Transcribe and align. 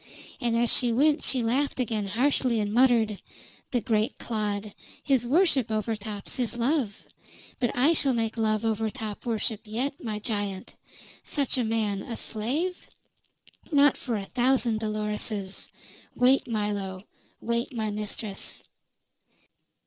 And 0.39 0.57
as 0.57 0.73
she 0.73 0.91
went 0.91 1.23
she 1.23 1.43
laughed 1.43 1.79
again 1.79 2.07
harshly 2.07 2.59
and 2.59 2.73
muttered: 2.73 3.21
"The 3.69 3.81
great 3.81 4.17
clod! 4.17 4.73
His 5.03 5.27
worship 5.27 5.69
overtops 5.69 6.37
his 6.37 6.57
love. 6.57 7.03
But 7.59 7.69
I 7.75 7.93
shall 7.93 8.15
make 8.15 8.35
love 8.35 8.65
overtop 8.65 9.27
worship 9.27 9.61
yet, 9.63 10.03
my 10.03 10.17
giant! 10.17 10.73
Such 11.23 11.55
a 11.55 11.63
man 11.63 12.01
a 12.01 12.17
slave? 12.17 12.87
Not 13.71 13.95
for 13.95 14.15
a 14.15 14.25
thousand 14.25 14.79
Doloreses! 14.79 15.69
Wait, 16.15 16.47
Milo; 16.47 17.03
wait, 17.39 17.71
my 17.77 17.91
mistress!" 17.91 18.63